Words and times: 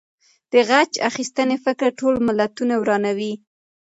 د 0.51 0.53
غچ 0.69 0.93
اخیستنې 1.09 1.57
فکر 1.65 1.87
ټول 1.99 2.13
ملتونه 2.27 2.73
ورانوي. 2.81 3.33